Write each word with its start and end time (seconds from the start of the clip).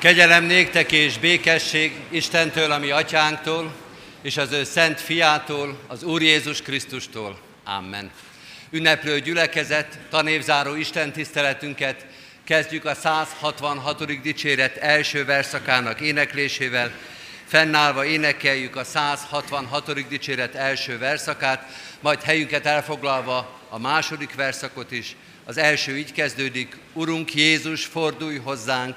Kegyelem 0.00 0.44
néktek 0.44 0.92
és 0.92 1.18
békesség 1.18 1.92
Istentől, 2.08 2.70
ami 2.70 2.90
atyánktól, 2.90 3.74
és 4.22 4.36
az 4.36 4.52
ő 4.52 4.64
szent 4.64 5.00
fiától, 5.00 5.78
az 5.86 6.02
Úr 6.02 6.22
Jézus 6.22 6.62
Krisztustól. 6.62 7.38
Amen. 7.64 8.10
Ünneplő 8.70 9.20
gyülekezet, 9.20 9.98
tanévzáró 10.10 10.74
Isten 10.74 11.12
tiszteletünket 11.12 12.06
kezdjük 12.44 12.84
a 12.84 12.94
166. 12.94 14.20
dicséret 14.22 14.76
első 14.76 15.24
verszakának 15.24 16.00
éneklésével. 16.00 16.92
Fennállva 17.46 18.04
énekeljük 18.04 18.76
a 18.76 18.84
166. 18.84 20.08
dicséret 20.08 20.54
első 20.54 20.98
verszakát, 20.98 21.64
majd 22.00 22.22
helyünket 22.22 22.66
elfoglalva 22.66 23.60
a 23.68 23.78
második 23.78 24.34
verszakot 24.34 24.90
is. 24.90 25.16
Az 25.44 25.56
első 25.56 25.96
így 25.96 26.12
kezdődik, 26.12 26.76
Urunk 26.92 27.34
Jézus, 27.34 27.84
fordulj 27.84 28.36
hozzánk, 28.36 28.96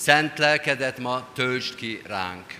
szent 0.00 0.38
lelkedet 0.38 0.98
ma 0.98 1.28
töltsd 1.34 1.74
ki 1.74 2.00
ránk. 2.06 2.58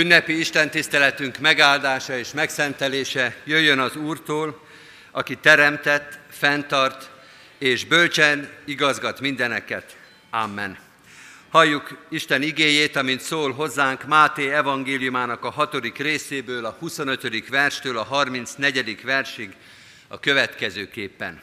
Ünnepi 0.00 0.38
Isten 0.38 0.70
tiszteletünk 0.70 1.38
megáldása 1.38 2.18
és 2.18 2.32
megszentelése 2.32 3.36
jöjjön 3.44 3.78
az 3.78 3.96
Úrtól, 3.96 4.66
aki 5.10 5.36
teremtett, 5.36 6.18
fenntart 6.30 7.10
és 7.58 7.84
bölcsen 7.84 8.48
igazgat 8.64 9.20
mindeneket. 9.20 9.96
Amen. 10.30 10.78
Halljuk 11.50 11.98
Isten 12.08 12.42
igéjét, 12.42 12.96
amint 12.96 13.20
szól 13.20 13.52
hozzánk 13.52 14.06
Máté 14.06 14.52
evangéliumának 14.52 15.44
a 15.44 15.50
hatodik 15.50 15.98
részéből, 15.98 16.64
a 16.64 16.76
25. 16.78 17.48
verstől 17.48 17.98
a 17.98 18.02
34. 18.02 19.02
versig 19.04 19.54
a 20.08 20.20
következőképpen. 20.20 21.40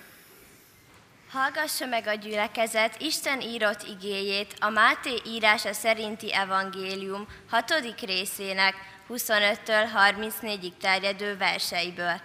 Hallgassa 1.32 1.86
meg 1.86 2.08
a 2.08 2.14
gyülekezet 2.14 3.02
Isten 3.02 3.42
írott 3.42 3.84
igéjét 3.84 4.56
a 4.60 4.70
Máté 4.70 5.22
írása 5.26 5.74
szerinti 5.74 6.34
evangélium 6.34 7.28
6. 7.50 7.74
részének 8.02 8.76
25-től 9.10 9.88
34-ig 9.96 10.72
terjedő 10.82 11.38
verseiből. 11.38 12.22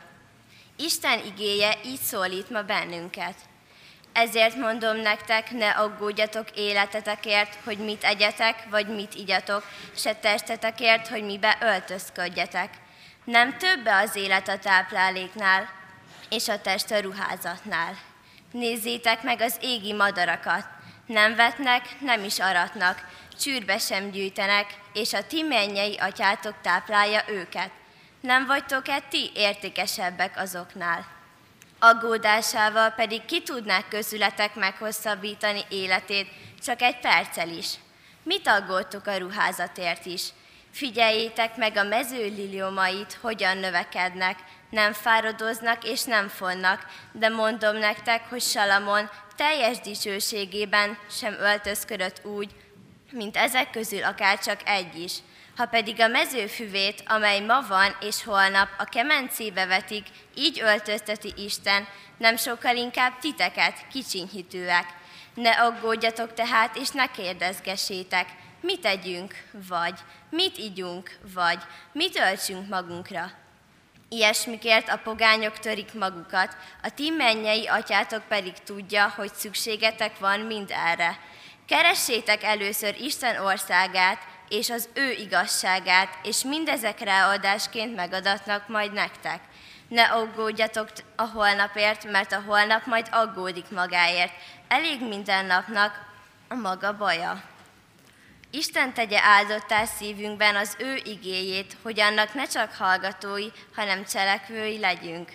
Isten 0.76 1.24
igéje 1.24 1.78
így 1.84 2.00
szólít 2.00 2.50
ma 2.50 2.62
bennünket. 2.62 3.34
Ezért 4.12 4.56
mondom 4.56 4.96
nektek, 4.96 5.50
ne 5.50 5.70
aggódjatok 5.70 6.50
életetekért, 6.50 7.58
hogy 7.64 7.78
mit 7.78 8.04
egyetek, 8.04 8.56
vagy 8.70 8.86
mit 8.86 9.14
igyatok, 9.14 9.64
se 9.96 10.14
testetekért, 10.14 11.08
hogy 11.08 11.24
mibe 11.24 11.58
öltözködjetek. 11.60 12.70
Nem 13.24 13.58
többe 13.58 13.96
az 13.96 14.16
élet 14.16 14.48
a 14.48 14.58
tápláléknál, 14.58 15.68
és 16.28 16.48
a 16.48 16.60
test 16.60 16.90
a 16.90 17.00
ruházatnál. 17.00 18.10
Nézzétek 18.52 19.22
meg 19.22 19.40
az 19.40 19.56
égi 19.60 19.92
madarakat, 19.92 20.66
nem 21.06 21.34
vetnek, 21.34 22.00
nem 22.00 22.24
is 22.24 22.38
aratnak, 22.38 23.06
csűrbe 23.40 23.78
sem 23.78 24.10
gyűjtenek, 24.10 24.66
és 24.92 25.12
a 25.12 25.26
ti 25.26 25.42
mennyei 25.42 25.96
atyátok 25.96 26.54
táplálja 26.62 27.22
őket. 27.28 27.70
Nem 28.20 28.46
vagytok-e 28.46 29.00
ti 29.00 29.30
értékesebbek 29.34 30.36
azoknál? 30.36 31.06
Aggódásával 31.78 32.90
pedig 32.90 33.24
ki 33.24 33.42
tudnák 33.42 33.88
közületek 33.88 34.54
meghosszabbítani 34.54 35.60
életét 35.68 36.28
csak 36.64 36.82
egy 36.82 36.98
perccel 36.98 37.48
is. 37.48 37.74
Mit 38.22 38.48
aggódtok 38.48 39.06
a 39.06 39.16
ruházatért 39.16 40.06
is? 40.06 40.22
Figyeljétek 40.72 41.56
meg 41.56 41.76
a 41.76 41.82
mező 41.82 42.24
liliomait, 42.24 43.18
hogyan 43.20 43.56
növekednek, 43.56 44.38
nem 44.70 44.92
fáradoznak 44.92 45.84
és 45.84 46.02
nem 46.02 46.28
fonnak, 46.28 46.86
de 47.12 47.28
mondom 47.28 47.76
nektek, 47.76 48.28
hogy 48.28 48.40
Salamon 48.40 49.10
teljes 49.36 49.80
dicsőségében 49.80 50.98
sem 51.10 51.32
öltözködött 51.32 52.24
úgy, 52.24 52.50
mint 53.10 53.36
ezek 53.36 53.70
közül 53.70 54.04
akár 54.04 54.38
csak 54.38 54.60
egy 54.64 54.98
is. 54.98 55.12
Ha 55.56 55.66
pedig 55.66 56.00
a 56.00 56.06
mezőfüvét, 56.06 57.02
amely 57.06 57.40
ma 57.40 57.60
van 57.68 57.96
és 58.00 58.24
holnap 58.24 58.68
a 58.78 58.84
kemencébe 58.84 59.66
vetik, 59.66 60.06
így 60.34 60.60
öltözteti 60.60 61.32
Isten, 61.36 61.86
nem 62.18 62.36
sokkal 62.36 62.76
inkább 62.76 63.18
titeket, 63.18 63.86
kicsinyhitőek. 63.92 64.86
Ne 65.34 65.50
aggódjatok 65.50 66.34
tehát, 66.34 66.76
és 66.76 66.88
ne 66.90 67.06
kérdezgessétek, 67.06 68.26
mit 68.60 68.80
tegyünk, 68.80 69.34
vagy 69.68 69.94
mit 70.32 70.58
igyunk, 70.58 71.18
vagy 71.34 71.58
mit 71.92 72.18
öltsünk 72.18 72.68
magunkra. 72.68 73.30
Ilyesmikért 74.08 74.88
a 74.88 75.00
pogányok 75.04 75.58
törik 75.58 75.94
magukat, 75.94 76.56
a 76.82 76.94
ti 76.94 77.10
mennyei 77.10 77.66
atyátok 77.66 78.22
pedig 78.28 78.52
tudja, 78.52 79.12
hogy 79.16 79.34
szükségetek 79.34 80.18
van 80.18 80.40
mind 80.40 80.70
erre. 80.70 81.18
Keressétek 81.66 82.42
először 82.42 82.96
Isten 83.00 83.44
országát 83.44 84.18
és 84.48 84.70
az 84.70 84.88
ő 84.94 85.10
igazságát, 85.10 86.18
és 86.22 86.42
mindezek 86.42 87.00
ráadásként 87.00 87.94
megadatnak 87.94 88.68
majd 88.68 88.92
nektek. 88.92 89.40
Ne 89.88 90.02
aggódjatok 90.02 90.88
a 91.16 91.26
holnapért, 91.26 92.10
mert 92.10 92.32
a 92.32 92.42
holnap 92.46 92.86
majd 92.86 93.08
aggódik 93.10 93.70
magáért. 93.70 94.32
Elég 94.68 95.00
minden 95.08 95.44
napnak 95.44 96.04
a 96.48 96.54
maga 96.54 96.96
baja. 96.96 97.51
Isten 98.54 98.94
tegye 98.94 99.20
áldottá 99.20 99.84
szívünkben 99.84 100.56
az 100.56 100.76
ő 100.78 101.00
igéjét, 101.04 101.76
hogy 101.82 102.00
annak 102.00 102.34
ne 102.34 102.46
csak 102.46 102.72
hallgatói, 102.72 103.46
hanem 103.74 104.04
cselekvői 104.04 104.78
legyünk. 104.78 105.32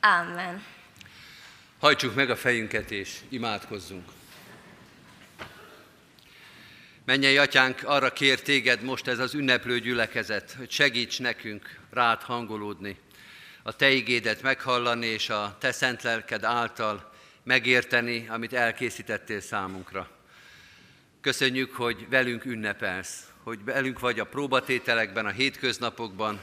Amen. 0.00 0.64
Hajtsuk 1.80 2.14
meg 2.14 2.30
a 2.30 2.36
fejünket 2.36 2.90
és 2.90 3.18
imádkozzunk. 3.28 4.08
Mennyei 7.04 7.38
atyánk, 7.38 7.80
arra 7.84 8.12
kér 8.12 8.40
téged 8.42 8.82
most 8.82 9.06
ez 9.06 9.18
az 9.18 9.34
ünneplő 9.34 9.78
gyülekezet, 9.80 10.52
hogy 10.52 10.70
segíts 10.70 11.20
nekünk 11.20 11.78
rád 11.90 12.22
hangolódni, 12.22 12.98
a 13.62 13.72
te 13.72 13.90
igédet 13.90 14.42
meghallani, 14.42 15.06
és 15.06 15.30
a 15.30 15.56
te 15.60 15.72
szent 15.72 16.02
lelked 16.02 16.44
által 16.44 17.12
megérteni, 17.42 18.26
amit 18.28 18.52
elkészítettél 18.52 19.40
számunkra. 19.40 20.17
Köszönjük, 21.28 21.74
hogy 21.74 22.08
velünk 22.10 22.44
ünnepelsz, 22.44 23.22
hogy 23.42 23.64
velünk 23.64 23.98
vagy 23.98 24.20
a 24.20 24.24
próbatételekben, 24.24 25.26
a 25.26 25.30
hétköznapokban, 25.30 26.40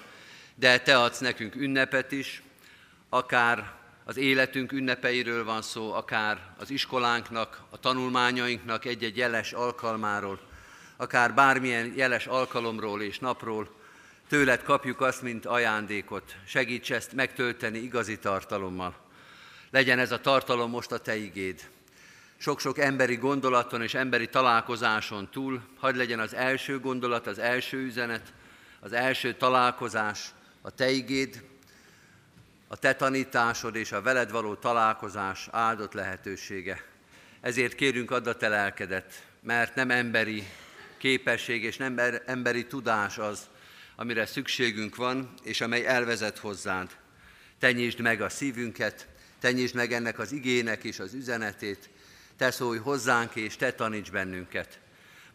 de 0.56 0.80
Te 0.80 0.98
adsz 0.98 1.20
nekünk 1.20 1.56
ünnepet 1.56 2.12
is, 2.12 2.42
akár 3.10 3.72
az 4.04 4.18
életünk 4.18 4.72
ünnepeiről 4.72 5.46
van 5.46 5.62
szó, 5.62 5.94
akár 5.94 6.40
az 6.58 6.70
iskolánknak, 6.70 7.62
a 7.70 7.80
tanulmányainknak 7.80 8.86
egy-egy 8.86 9.18
jeles 9.18 9.54
alkalmáról, 9.54 10.40
akár 10.98 11.34
bármilyen 11.34 11.94
jeles 11.96 12.28
alkalomról 12.28 13.02
és 13.02 13.20
napról, 13.20 13.70
tőled 14.30 14.64
kapjuk 14.64 15.02
azt, 15.02 15.22
mint 15.22 15.46
ajándékot. 15.46 16.36
Segíts 16.46 16.92
ezt 16.92 17.14
megtölteni 17.14 17.78
igazi 17.78 18.20
tartalommal. 18.20 18.96
Legyen 19.72 20.00
ez 20.00 20.12
a 20.12 20.22
tartalom 20.22 20.70
most 20.70 20.92
a 20.92 20.98
Te 20.98 21.16
igéd. 21.16 21.70
Sok-sok 22.38 22.78
emberi 22.78 23.16
gondolaton 23.16 23.82
és 23.82 23.94
emberi 23.94 24.28
találkozáson 24.28 25.30
túl, 25.32 25.62
hagyd 25.78 25.98
legyen 25.98 26.20
az 26.20 26.34
első 26.34 26.80
gondolat, 26.80 27.28
az 27.28 27.40
első 27.40 27.78
üzenet, 27.78 28.34
az 28.80 28.94
első 28.94 29.34
találkozás, 29.34 30.34
a 30.62 30.72
Te 30.72 30.90
igéd, 30.90 31.44
a 32.68 32.78
Te 32.78 32.96
tanításod 32.96 33.76
és 33.76 33.92
a 33.92 34.02
veled 34.02 34.32
való 34.32 34.56
találkozás 34.56 35.48
áldott 35.52 35.94
lehetősége. 35.94 36.84
Ezért 37.42 37.76
kérünk, 37.76 38.12
add 38.12 38.28
a 38.28 38.36
Te 38.36 38.48
lelkedet, 38.48 39.24
mert 39.42 39.76
nem 39.76 39.92
emberi 39.92 40.44
képesség 40.98 41.64
és 41.64 41.78
nem 41.78 42.00
emberi 42.26 42.66
tudás 42.66 43.18
az, 43.18 43.48
amire 43.96 44.26
szükségünk 44.26 44.96
van, 44.96 45.34
és 45.44 45.62
amely 45.62 45.86
elvezet 45.86 46.38
hozzád. 46.38 46.90
Tenyítsd 47.60 48.00
meg 48.00 48.22
a 48.22 48.30
szívünket, 48.30 49.08
tenyítsd 49.40 49.76
meg 49.76 49.94
ennek 49.94 50.20
az 50.20 50.32
igének 50.32 50.84
és 50.84 51.00
az 51.00 51.14
üzenetét, 51.14 51.90
te 52.38 52.52
szólj 52.52 52.78
hozzánk, 52.78 53.36
és 53.36 53.56
te 53.56 53.74
taníts 53.74 54.12
bennünket. 54.12 54.80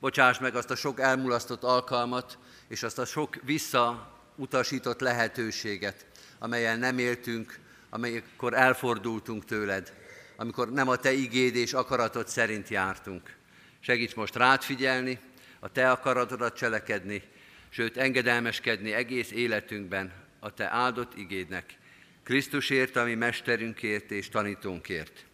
Bocsáss 0.00 0.38
meg 0.38 0.54
azt 0.54 0.70
a 0.70 0.76
sok 0.76 1.00
elmulasztott 1.00 1.62
alkalmat, 1.62 2.38
és 2.68 2.82
azt 2.82 2.98
a 2.98 3.04
sok 3.04 3.36
visszautasított 3.42 5.00
lehetőséget, 5.00 6.06
amelyen 6.38 6.78
nem 6.78 6.98
éltünk, 6.98 7.58
amikor 7.90 8.54
elfordultunk 8.54 9.44
tőled, 9.44 9.92
amikor 10.36 10.72
nem 10.72 10.88
a 10.88 10.96
te 10.96 11.12
igéd 11.12 11.56
és 11.56 11.72
akaratod 11.72 12.28
szerint 12.28 12.68
jártunk. 12.68 13.36
Segíts 13.80 14.14
most 14.14 14.36
rád 14.36 14.62
figyelni, 14.62 15.18
a 15.60 15.72
te 15.72 15.90
akaratodat 15.90 16.56
cselekedni, 16.56 17.22
sőt 17.68 17.96
engedelmeskedni 17.96 18.92
egész 18.92 19.30
életünkben 19.30 20.12
a 20.40 20.54
te 20.54 20.70
áldott 20.70 21.16
igédnek, 21.16 21.78
Krisztusért, 22.22 22.96
ami 22.96 23.14
mesterünkért 23.14 24.10
és 24.10 24.28
tanítónkért. 24.28 25.24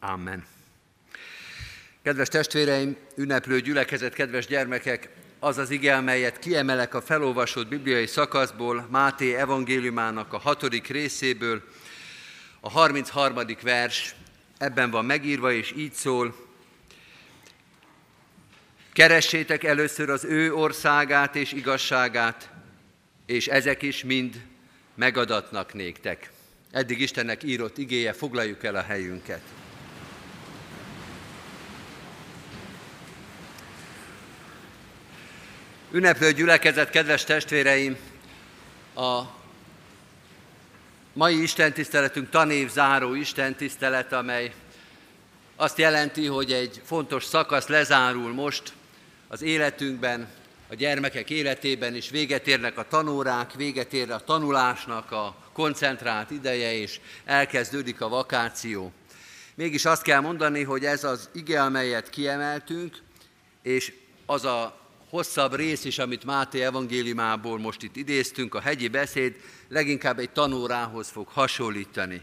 Amen. 0.00 0.57
Kedves 2.02 2.28
testvéreim, 2.28 2.96
ünneplő 3.16 3.60
gyülekezet, 3.60 4.14
kedves 4.14 4.46
gyermekek, 4.46 5.08
az 5.38 5.58
az 5.58 5.70
ige, 5.70 5.96
amelyet 5.96 6.38
kiemelek 6.38 6.94
a 6.94 7.00
felolvasott 7.00 7.68
bibliai 7.68 8.06
szakaszból, 8.06 8.86
Máté 8.90 9.34
evangéliumának 9.34 10.32
a 10.32 10.38
hatodik 10.38 10.86
részéből, 10.86 11.62
a 12.60 12.70
33. 12.70 13.38
vers, 13.62 14.14
ebben 14.58 14.90
van 14.90 15.04
megírva, 15.04 15.52
és 15.52 15.72
így 15.76 15.92
szól, 15.92 16.46
Keressétek 18.98 19.64
először 19.64 20.10
az 20.10 20.24
ő 20.24 20.54
országát 20.54 21.36
és 21.36 21.52
igazságát, 21.52 22.50
és 23.26 23.46
ezek 23.46 23.82
is 23.82 24.04
mind 24.04 24.42
megadatnak 24.94 25.74
néktek. 25.74 26.30
Eddig 26.70 27.00
Istennek 27.00 27.42
írott 27.42 27.78
igéje, 27.78 28.12
foglaljuk 28.12 28.64
el 28.64 28.74
a 28.74 28.82
helyünket. 28.82 29.40
Ünneplő 35.90 36.32
gyülekezet, 36.32 36.90
kedves 36.90 37.24
testvéreim, 37.24 37.96
a 38.94 39.22
mai 41.12 41.42
istentiszteletünk 41.42 42.30
tanév 42.30 42.70
záró 42.70 43.14
istentisztelet, 43.14 44.12
amely 44.12 44.52
azt 45.56 45.78
jelenti, 45.78 46.26
hogy 46.26 46.52
egy 46.52 46.80
fontos 46.84 47.24
szakasz 47.24 47.66
lezárul 47.66 48.32
most 48.32 48.72
az 49.28 49.42
életünkben, 49.42 50.28
a 50.70 50.74
gyermekek 50.74 51.30
életében 51.30 51.94
is 51.94 52.10
véget 52.10 52.46
érnek 52.46 52.78
a 52.78 52.88
tanórák, 52.88 53.52
véget 53.54 53.92
ér 53.92 54.10
a 54.10 54.24
tanulásnak 54.24 55.12
a 55.12 55.36
koncentrált 55.52 56.30
ideje, 56.30 56.72
és 56.72 57.00
elkezdődik 57.24 58.00
a 58.00 58.08
vakáció. 58.08 58.92
Mégis 59.54 59.84
azt 59.84 60.02
kell 60.02 60.20
mondani, 60.20 60.62
hogy 60.62 60.84
ez 60.84 61.04
az 61.04 61.28
ige, 61.32 61.62
amelyet 61.62 62.10
kiemeltünk, 62.10 62.96
és 63.62 63.92
az 64.26 64.44
a 64.44 64.86
hosszabb 65.08 65.54
rész 65.54 65.84
is, 65.84 65.98
amit 65.98 66.24
Máté 66.24 66.62
evangéliumából 66.62 67.58
most 67.58 67.82
itt 67.82 67.96
idéztünk, 67.96 68.54
a 68.54 68.60
hegyi 68.60 68.88
beszéd 68.88 69.36
leginkább 69.68 70.18
egy 70.18 70.30
tanórához 70.30 71.08
fog 71.08 71.28
hasonlítani. 71.28 72.22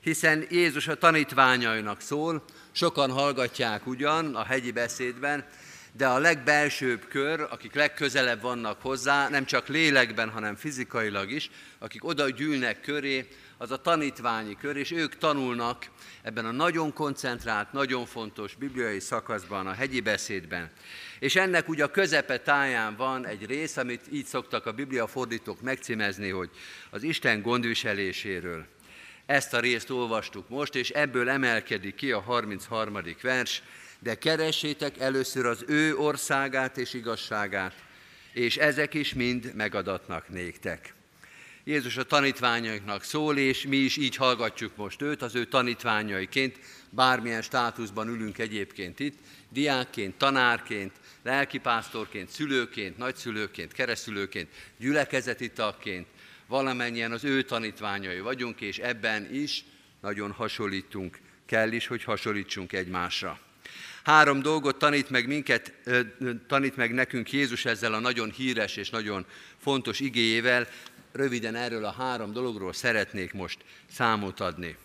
Hiszen 0.00 0.46
Jézus 0.50 0.88
a 0.88 0.98
tanítványainak 0.98 2.00
szól, 2.00 2.44
sokan 2.72 3.10
hallgatják 3.10 3.86
ugyan 3.86 4.34
a 4.34 4.44
hegyi 4.44 4.70
beszédben, 4.70 5.44
de 5.92 6.06
a 6.06 6.18
legbelsőbb 6.18 7.08
kör, 7.08 7.46
akik 7.50 7.74
legközelebb 7.74 8.40
vannak 8.40 8.80
hozzá, 8.80 9.28
nem 9.28 9.44
csak 9.44 9.68
lélekben, 9.68 10.30
hanem 10.30 10.56
fizikailag 10.56 11.30
is, 11.30 11.50
akik 11.78 12.04
oda 12.04 12.30
gyűlnek 12.30 12.80
köré, 12.80 13.28
az 13.62 13.70
a 13.70 13.80
tanítványi 13.80 14.56
kör, 14.56 14.76
és 14.76 14.90
ők 14.90 15.16
tanulnak 15.16 15.86
ebben 16.22 16.44
a 16.44 16.50
nagyon 16.50 16.92
koncentrált, 16.92 17.72
nagyon 17.72 18.06
fontos 18.06 18.54
bibliai 18.54 19.00
szakaszban, 19.00 19.66
a 19.66 19.72
hegyi 19.72 20.00
beszédben. 20.00 20.70
És 21.18 21.36
ennek 21.36 21.68
ugye 21.68 21.84
a 21.84 21.90
közepe 21.90 22.38
táján 22.38 22.96
van 22.96 23.26
egy 23.26 23.46
rész, 23.46 23.76
amit 23.76 24.04
így 24.12 24.24
szoktak 24.24 24.66
a 24.66 24.72
Biblia 24.72 25.06
fordítók 25.06 25.60
megcímezni, 25.60 26.28
hogy 26.28 26.50
az 26.90 27.02
Isten 27.02 27.42
gondviseléséről. 27.42 28.66
Ezt 29.26 29.54
a 29.54 29.60
részt 29.60 29.90
olvastuk 29.90 30.48
most, 30.48 30.74
és 30.74 30.90
ebből 30.90 31.28
emelkedik 31.28 31.94
ki 31.94 32.12
a 32.12 32.20
33. 32.20 32.98
vers, 33.22 33.62
de 33.98 34.14
keressétek 34.14 34.98
először 34.98 35.46
az 35.46 35.64
ő 35.66 35.96
országát 35.96 36.76
és 36.76 36.94
igazságát, 36.94 37.74
és 38.32 38.56
ezek 38.56 38.94
is 38.94 39.14
mind 39.14 39.52
megadatnak 39.54 40.28
néktek. 40.28 40.94
Jézus 41.64 41.96
a 41.96 42.02
tanítványainknak 42.02 43.02
szól, 43.02 43.38
és 43.38 43.66
mi 43.66 43.76
is 43.76 43.96
így 43.96 44.16
hallgatjuk 44.16 44.76
most 44.76 45.02
őt, 45.02 45.22
az 45.22 45.34
ő 45.34 45.44
tanítványaiként, 45.44 46.58
bármilyen 46.90 47.42
státuszban 47.42 48.08
ülünk 48.08 48.38
egyébként 48.38 49.00
itt, 49.00 49.18
diákként, 49.48 50.14
tanárként, 50.14 50.92
lelkipásztorként, 51.22 52.28
szülőként, 52.28 52.98
nagyszülőként, 52.98 53.72
keresztülőként, 53.72 54.48
gyülekezeti 54.78 55.50
tagként, 55.50 56.06
valamennyien 56.46 57.12
az 57.12 57.24
ő 57.24 57.42
tanítványai 57.42 58.20
vagyunk, 58.20 58.60
és 58.60 58.78
ebben 58.78 59.34
is 59.34 59.64
nagyon 60.00 60.30
hasonlítunk, 60.30 61.18
kell 61.46 61.72
is, 61.72 61.86
hogy 61.86 62.04
hasonlítsunk 62.04 62.72
egymásra. 62.72 63.40
Három 64.02 64.42
dolgot 64.42 64.76
tanít 64.76 65.10
meg 65.10 65.26
minket, 65.26 65.72
tanít 66.46 66.76
meg 66.76 66.92
nekünk 66.92 67.32
Jézus 67.32 67.64
ezzel 67.64 67.94
a 67.94 67.98
nagyon 67.98 68.30
híres 68.30 68.76
és 68.76 68.90
nagyon 68.90 69.26
fontos 69.58 70.00
igéjével. 70.00 70.68
Röviden 71.12 71.54
erről 71.54 71.84
a 71.84 71.92
három 71.92 72.32
dologról 72.32 72.72
szeretnék 72.72 73.32
most 73.32 73.64
számot 73.90 74.40
adni. 74.40 74.76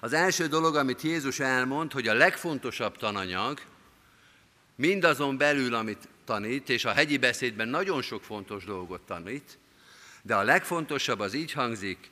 Az 0.00 0.12
első 0.12 0.46
dolog, 0.46 0.76
amit 0.76 1.02
Jézus 1.02 1.40
elmond, 1.40 1.92
hogy 1.92 2.08
a 2.08 2.14
legfontosabb 2.14 2.96
tananyag, 2.96 3.60
mindazon 4.74 5.36
belül, 5.36 5.74
amit 5.74 6.08
tanít, 6.24 6.68
és 6.68 6.84
a 6.84 6.92
hegyi 6.92 7.18
beszédben 7.18 7.68
nagyon 7.68 8.02
sok 8.02 8.24
fontos 8.24 8.64
dolgot 8.64 9.00
tanít, 9.00 9.58
de 10.22 10.34
a 10.34 10.42
legfontosabb 10.42 11.18
az 11.18 11.34
így 11.34 11.52
hangzik, 11.52 12.10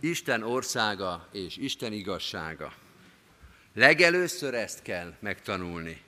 Isten 0.00 0.42
országa 0.42 1.28
és 1.32 1.56
Isten 1.56 1.92
igazsága. 1.92 2.72
Legelőször 3.74 4.54
ezt 4.54 4.82
kell 4.82 5.14
megtanulni. 5.20 6.02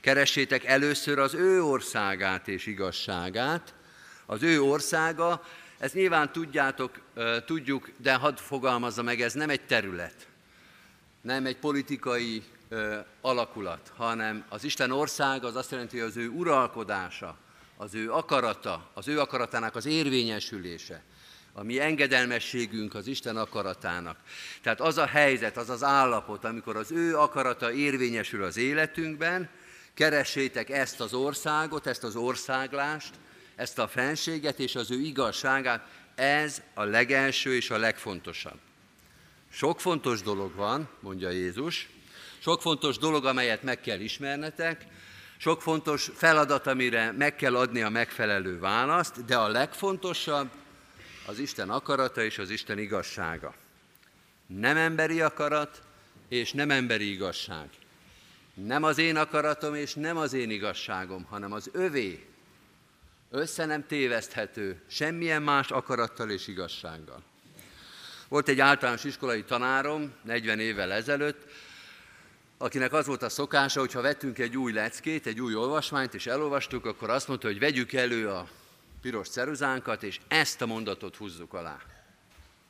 Keressétek 0.00 0.64
először 0.64 1.18
az 1.18 1.34
ő 1.34 1.62
országát 1.62 2.48
és 2.48 2.66
igazságát. 2.66 3.74
Az 4.26 4.42
ő 4.42 4.62
országa, 4.62 5.42
ezt 5.82 5.94
nyilván 5.94 6.32
tudjátok, 6.32 7.00
tudjuk, 7.46 7.90
de 7.96 8.14
hadd 8.14 8.36
fogalmazza 8.36 9.02
meg, 9.02 9.20
ez 9.20 9.32
nem 9.32 9.50
egy 9.50 9.66
terület, 9.66 10.28
nem 11.20 11.46
egy 11.46 11.56
politikai 11.56 12.42
alakulat, 13.20 13.92
hanem 13.96 14.44
az 14.48 14.64
Isten 14.64 14.90
ország 14.90 15.44
az 15.44 15.56
azt 15.56 15.70
jelenti, 15.70 15.98
hogy 15.98 16.08
az 16.08 16.16
ő 16.16 16.28
uralkodása, 16.28 17.36
az 17.76 17.94
ő 17.94 18.12
akarata, 18.12 18.90
az 18.94 19.08
ő 19.08 19.20
akaratának 19.20 19.76
az 19.76 19.86
érvényesülése 19.86 21.02
a 21.52 21.62
mi 21.62 21.80
engedelmességünk 21.80 22.94
az 22.94 23.06
Isten 23.06 23.36
akaratának. 23.36 24.16
Tehát 24.62 24.80
az 24.80 24.98
a 24.98 25.06
helyzet, 25.06 25.56
az 25.56 25.70
az 25.70 25.82
állapot, 25.82 26.44
amikor 26.44 26.76
az 26.76 26.92
ő 26.92 27.18
akarata 27.18 27.72
érvényesül 27.72 28.44
az 28.44 28.56
életünkben, 28.56 29.48
keressétek 29.94 30.70
ezt 30.70 31.00
az 31.00 31.14
országot, 31.14 31.86
ezt 31.86 32.04
az 32.04 32.16
országlást, 32.16 33.14
ezt 33.56 33.78
a 33.78 33.88
fenséget 33.88 34.58
és 34.58 34.74
az 34.74 34.90
ő 34.90 35.00
igazságát, 35.00 35.86
ez 36.14 36.62
a 36.74 36.82
legelső 36.82 37.54
és 37.54 37.70
a 37.70 37.76
legfontosabb. 37.76 38.58
Sok 39.50 39.80
fontos 39.80 40.22
dolog 40.22 40.54
van, 40.54 40.88
mondja 41.00 41.30
Jézus, 41.30 41.88
sok 42.38 42.60
fontos 42.60 42.98
dolog, 42.98 43.24
amelyet 43.24 43.62
meg 43.62 43.80
kell 43.80 44.00
ismernetek, 44.00 44.86
sok 45.36 45.62
fontos 45.62 46.10
feladat, 46.14 46.66
amire 46.66 47.12
meg 47.12 47.36
kell 47.36 47.56
adni 47.56 47.82
a 47.82 47.88
megfelelő 47.88 48.58
választ, 48.58 49.24
de 49.24 49.36
a 49.36 49.48
legfontosabb 49.48 50.50
az 51.26 51.38
Isten 51.38 51.70
akarata 51.70 52.22
és 52.22 52.38
az 52.38 52.50
Isten 52.50 52.78
igazsága. 52.78 53.54
Nem 54.46 54.76
emberi 54.76 55.20
akarat, 55.20 55.82
és 56.28 56.52
nem 56.52 56.70
emberi 56.70 57.12
igazság. 57.12 57.68
Nem 58.54 58.82
az 58.82 58.98
én 58.98 59.16
akaratom, 59.16 59.74
és 59.74 59.94
nem 59.94 60.16
az 60.16 60.32
én 60.32 60.50
igazságom, 60.50 61.24
hanem 61.24 61.52
az 61.52 61.70
övé. 61.72 62.26
Össze 63.34 63.64
nem 63.64 63.86
téveszthető, 63.86 64.80
semmilyen 64.86 65.42
más 65.42 65.70
akarattal 65.70 66.30
és 66.30 66.46
igazsággal. 66.46 67.22
Volt 68.28 68.48
egy 68.48 68.60
általános 68.60 69.04
iskolai 69.04 69.44
tanárom 69.44 70.12
40 70.22 70.60
évvel 70.60 70.92
ezelőtt, 70.92 71.50
akinek 72.58 72.92
az 72.92 73.06
volt 73.06 73.22
a 73.22 73.28
szokása, 73.28 73.80
hogy 73.80 73.92
ha 73.92 74.00
vettünk 74.00 74.38
egy 74.38 74.56
új 74.56 74.72
leckét, 74.72 75.26
egy 75.26 75.40
új 75.40 75.54
olvasmányt, 75.54 76.14
és 76.14 76.26
elolvastuk, 76.26 76.86
akkor 76.86 77.10
azt 77.10 77.28
mondta, 77.28 77.46
hogy 77.46 77.58
vegyük 77.58 77.92
elő 77.92 78.28
a 78.28 78.48
piros 79.02 79.28
ceruzánkat, 79.28 80.02
és 80.02 80.20
ezt 80.28 80.62
a 80.62 80.66
mondatot 80.66 81.16
húzzuk 81.16 81.54
alá. 81.54 81.78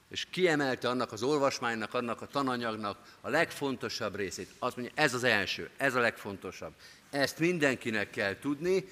És 0.09 0.26
kiemelte 0.31 0.88
annak 0.88 1.12
az 1.12 1.23
olvasmánynak, 1.23 1.95
annak 1.95 2.23
a 2.23 2.26
tananyagnak 2.26 2.99
a 3.21 3.28
legfontosabb 3.28 4.16
részét. 4.16 4.49
Azt 4.59 4.76
mondja, 4.76 4.95
ez 4.97 5.14
az 5.14 5.25
első, 5.25 5.71
ez 5.76 5.95
a 5.95 6.00
legfontosabb. 6.00 6.73
Ezt 7.11 7.38
mindenkinek 7.38 8.11
kell 8.11 8.38
tudni, 8.38 8.85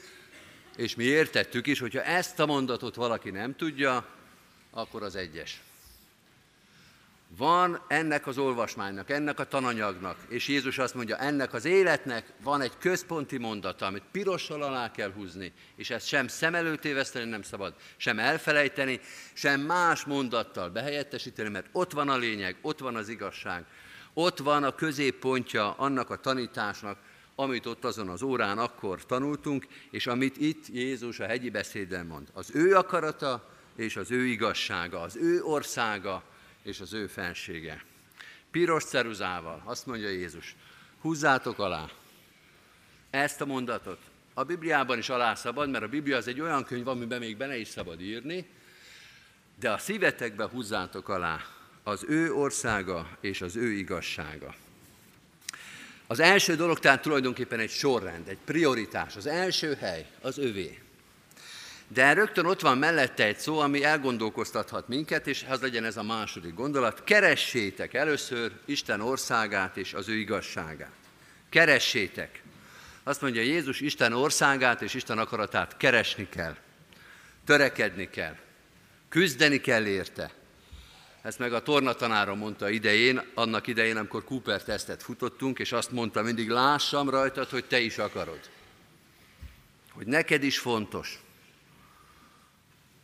és 0.80 0.94
mi 0.94 1.04
értettük 1.04 1.66
is, 1.66 1.78
hogyha 1.78 2.02
ezt 2.02 2.38
a 2.38 2.46
mondatot 2.46 2.94
valaki 2.94 3.30
nem 3.30 3.56
tudja, 3.56 4.06
akkor 4.70 5.02
az 5.02 5.16
egyes. 5.16 5.60
Van 7.36 7.80
ennek 7.88 8.26
az 8.26 8.38
olvasmánynak, 8.38 9.10
ennek 9.10 9.38
a 9.40 9.44
tananyagnak, 9.44 10.16
és 10.28 10.48
Jézus 10.48 10.78
azt 10.78 10.94
mondja, 10.94 11.16
ennek 11.16 11.52
az 11.52 11.64
életnek 11.64 12.32
van 12.42 12.60
egy 12.60 12.72
központi 12.78 13.38
mondata, 13.38 13.86
amit 13.86 14.02
pirossal 14.12 14.62
alá 14.62 14.90
kell 14.90 15.12
húzni, 15.12 15.52
és 15.76 15.90
ezt 15.90 16.06
sem 16.06 16.28
szem 16.28 16.54
előtt 16.54 16.84
éveszteni 16.84 17.30
nem 17.30 17.42
szabad, 17.42 17.74
sem 17.96 18.18
elfelejteni, 18.18 19.00
sem 19.32 19.60
más 19.60 20.04
mondattal 20.04 20.68
behelyettesíteni, 20.68 21.48
mert 21.48 21.68
ott 21.72 21.92
van 21.92 22.08
a 22.08 22.16
lényeg, 22.16 22.56
ott 22.62 22.78
van 22.78 22.96
az 22.96 23.08
igazság, 23.08 23.64
ott 24.14 24.38
van 24.38 24.64
a 24.64 24.74
középpontja 24.74 25.72
annak 25.72 26.10
a 26.10 26.16
tanításnak, 26.16 26.98
amit 27.40 27.66
ott 27.66 27.84
azon 27.84 28.08
az 28.08 28.22
órán 28.22 28.58
akkor 28.58 29.06
tanultunk, 29.06 29.66
és 29.90 30.06
amit 30.06 30.36
itt 30.36 30.66
Jézus 30.68 31.20
a 31.20 31.26
hegyi 31.26 31.50
beszédben 31.50 32.06
mond. 32.06 32.28
Az 32.32 32.50
ő 32.54 32.76
akarata 32.76 33.48
és 33.76 33.96
az 33.96 34.10
ő 34.10 34.26
igazsága, 34.26 35.00
az 35.00 35.16
ő 35.16 35.42
országa, 35.42 36.22
és 36.62 36.80
az 36.80 36.92
ő 36.92 37.06
fensége. 37.06 37.84
Piros 38.50 38.84
ceruzával, 38.84 39.62
azt 39.64 39.86
mondja 39.86 40.08
Jézus, 40.08 40.56
húzzátok 41.00 41.58
alá 41.58 41.88
ezt 43.10 43.40
a 43.40 43.46
mondatot. 43.46 43.98
A 44.34 44.44
Bibliában 44.44 44.98
is 44.98 45.08
alá 45.08 45.34
szabad, 45.34 45.70
mert 45.70 45.84
a 45.84 45.88
Biblia 45.88 46.16
az 46.16 46.28
egy 46.28 46.40
olyan 46.40 46.64
könyv, 46.64 46.88
amiben 46.88 47.18
még 47.18 47.36
bele 47.36 47.56
is 47.56 47.68
szabad 47.68 48.00
írni, 48.00 48.46
de 49.60 49.70
a 49.70 49.78
szívetekbe 49.78 50.48
húzzátok 50.48 51.08
alá 51.08 51.40
az 51.82 52.04
ő 52.08 52.32
országa 52.32 53.16
és 53.20 53.40
az 53.40 53.56
ő 53.56 53.70
igazsága. 53.72 54.54
Az 56.10 56.20
első 56.20 56.54
dolog 56.56 56.78
tehát 56.78 57.02
tulajdonképpen 57.02 57.58
egy 57.58 57.70
sorrend, 57.70 58.28
egy 58.28 58.38
prioritás. 58.44 59.16
Az 59.16 59.26
első 59.26 59.74
hely 59.80 60.06
az 60.20 60.38
övé. 60.38 60.78
De 61.88 62.12
rögtön 62.12 62.44
ott 62.44 62.60
van 62.60 62.78
mellette 62.78 63.24
egy 63.24 63.38
szó, 63.38 63.58
ami 63.58 63.84
elgondolkoztathat 63.84 64.88
minket, 64.88 65.26
és 65.26 65.46
az 65.48 65.60
legyen 65.60 65.84
ez 65.84 65.96
a 65.96 66.02
második 66.02 66.54
gondolat. 66.54 67.04
Keressétek 67.04 67.94
először 67.94 68.52
Isten 68.64 69.00
országát 69.00 69.76
és 69.76 69.94
az 69.94 70.08
ő 70.08 70.14
igazságát. 70.14 70.92
Keressétek. 71.48 72.42
Azt 73.02 73.20
mondja 73.20 73.42
Jézus, 73.42 73.80
Isten 73.80 74.12
országát 74.12 74.82
és 74.82 74.94
Isten 74.94 75.18
akaratát 75.18 75.76
keresni 75.76 76.28
kell. 76.28 76.56
Törekedni 77.44 78.10
kell. 78.10 78.36
Küzdeni 79.08 79.60
kell 79.60 79.86
érte. 79.86 80.30
Ezt 81.22 81.38
meg 81.38 81.52
a 81.52 81.62
tornatanára 81.62 82.34
mondta 82.34 82.68
idején, 82.68 83.20
annak 83.34 83.66
idején, 83.66 83.96
amikor 83.96 84.24
Cooper 84.24 84.62
tesztet 84.62 85.02
futottunk, 85.02 85.58
és 85.58 85.72
azt 85.72 85.90
mondta 85.90 86.22
mindig, 86.22 86.48
lássam 86.48 87.10
rajtad, 87.10 87.48
hogy 87.48 87.64
te 87.64 87.80
is 87.80 87.98
akarod. 87.98 88.50
Hogy 89.92 90.06
neked 90.06 90.42
is 90.42 90.58
fontos 90.58 91.20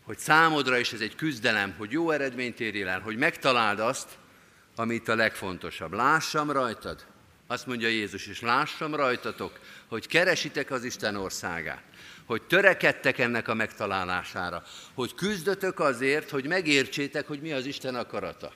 hogy 0.07 0.19
számodra 0.19 0.79
is 0.79 0.93
ez 0.93 1.01
egy 1.01 1.15
küzdelem, 1.15 1.75
hogy 1.79 1.91
jó 1.91 2.11
eredményt 2.11 2.61
érjél 2.61 2.89
el, 2.89 3.01
hogy 3.01 3.17
megtaláld 3.17 3.81
azt, 3.81 4.09
amit 4.77 5.09
a 5.09 5.15
legfontosabb. 5.15 5.93
Lássam 5.93 6.51
rajtad, 6.51 7.07
azt 7.47 7.67
mondja 7.67 7.89
Jézus, 7.89 8.27
és 8.27 8.41
lássam 8.41 8.95
rajtatok, 8.95 9.61
hogy 9.87 10.07
keresitek 10.07 10.71
az 10.71 10.85
Isten 10.85 11.17
országát, 11.17 11.83
hogy 12.25 12.43
törekedtek 12.43 13.19
ennek 13.19 13.49
a 13.49 13.55
megtalálására, 13.55 14.63
hogy 14.95 15.15
küzdötök 15.15 15.81
azért, 15.81 16.31
hogy 16.31 16.47
megértsétek, 16.47 17.27
hogy 17.27 17.41
mi 17.41 17.53
az 17.53 17.67
Isten 17.67 17.95
akarata. 17.95 18.53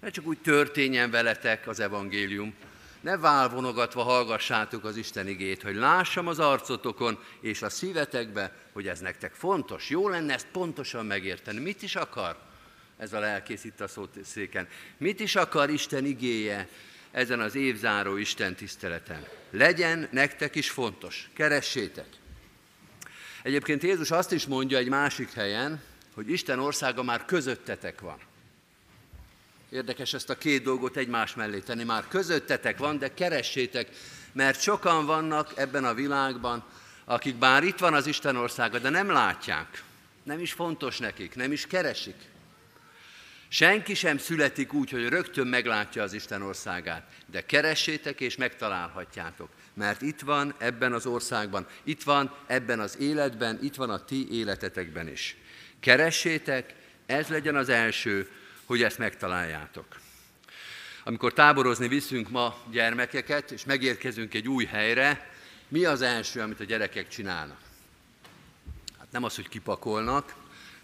Ne 0.00 0.10
csak 0.10 0.26
úgy 0.26 0.38
történjen 0.38 1.10
veletek 1.10 1.66
az 1.66 1.80
evangélium, 1.80 2.54
ne 3.00 3.16
válvonogatva 3.16 4.02
hallgassátok 4.02 4.84
az 4.84 4.96
Isten 4.96 5.28
igét, 5.28 5.62
hogy 5.62 5.74
lássam 5.74 6.26
az 6.26 6.38
arcotokon 6.38 7.18
és 7.40 7.62
a 7.62 7.70
szívetekbe, 7.70 8.52
hogy 8.72 8.88
ez 8.88 9.00
nektek 9.00 9.34
fontos. 9.34 9.90
Jó 9.90 10.08
lenne 10.08 10.34
ezt 10.34 10.46
pontosan 10.52 11.06
megérteni. 11.06 11.58
Mit 11.58 11.82
is 11.82 11.96
akar 11.96 12.36
ez 12.96 13.12
a 13.12 13.18
lelkész 13.18 13.64
itt 13.64 13.80
a 13.80 13.88
szószéken? 13.88 14.68
Mit 14.96 15.20
is 15.20 15.36
akar 15.36 15.70
Isten 15.70 16.04
igéje 16.04 16.68
ezen 17.10 17.40
az 17.40 17.54
évzáró 17.54 18.16
Isten 18.16 18.54
tiszteleten? 18.54 19.26
Legyen 19.50 20.08
nektek 20.10 20.54
is 20.54 20.70
fontos. 20.70 21.30
Keressétek. 21.34 22.06
Egyébként 23.42 23.82
Jézus 23.82 24.10
azt 24.10 24.32
is 24.32 24.46
mondja 24.46 24.78
egy 24.78 24.88
másik 24.88 25.32
helyen, 25.32 25.82
hogy 26.14 26.30
Isten 26.30 26.58
országa 26.58 27.02
már 27.02 27.24
közöttetek 27.24 28.00
van. 28.00 28.18
Érdekes 29.70 30.12
ezt 30.14 30.30
a 30.30 30.38
két 30.38 30.62
dolgot 30.62 30.96
egymás 30.96 31.34
mellé 31.34 31.58
tenni. 31.58 31.84
Már 31.84 32.08
közöttetek 32.08 32.78
van, 32.78 32.98
de 32.98 33.14
keressétek, 33.14 33.88
mert 34.32 34.60
sokan 34.60 35.06
vannak 35.06 35.52
ebben 35.56 35.84
a 35.84 35.94
világban, 35.94 36.64
akik 37.04 37.34
bár 37.34 37.62
itt 37.62 37.78
van 37.78 37.94
az 37.94 38.06
Isten 38.06 38.36
országa, 38.36 38.78
de 38.78 38.88
nem 38.88 39.10
látják. 39.10 39.82
Nem 40.22 40.40
is 40.40 40.52
fontos 40.52 40.98
nekik, 40.98 41.34
nem 41.34 41.52
is 41.52 41.66
keresik. 41.66 42.16
Senki 43.48 43.94
sem 43.94 44.18
születik 44.18 44.72
úgy, 44.72 44.90
hogy 44.90 45.08
rögtön 45.08 45.46
meglátja 45.46 46.02
az 46.02 46.12
Isten 46.12 46.42
országát, 46.42 47.12
de 47.26 47.46
keressétek 47.46 48.20
és 48.20 48.36
megtalálhatjátok, 48.36 49.48
mert 49.74 50.02
itt 50.02 50.20
van 50.20 50.54
ebben 50.58 50.92
az 50.92 51.06
országban, 51.06 51.66
itt 51.84 52.02
van 52.02 52.34
ebben 52.46 52.80
az 52.80 52.98
életben, 52.98 53.58
itt 53.62 53.74
van 53.74 53.90
a 53.90 54.04
ti 54.04 54.32
életetekben 54.32 55.08
is. 55.08 55.36
Keressétek, 55.80 56.74
ez 57.06 57.28
legyen 57.28 57.56
az 57.56 57.68
első, 57.68 58.30
hogy 58.64 58.82
ezt 58.82 58.98
megtaláljátok. 58.98 59.86
Amikor 61.04 61.32
táborozni 61.32 61.88
viszünk 61.88 62.30
ma 62.30 62.58
gyermekeket, 62.70 63.50
és 63.50 63.64
megérkezünk 63.64 64.34
egy 64.34 64.48
új 64.48 64.64
helyre, 64.64 65.30
mi 65.68 65.84
az 65.84 66.02
első, 66.02 66.40
amit 66.40 66.60
a 66.60 66.64
gyerekek 66.64 67.08
csinálnak? 67.08 67.60
Hát 68.98 69.08
nem 69.10 69.24
az, 69.24 69.34
hogy 69.34 69.48
kipakolnak, 69.48 70.34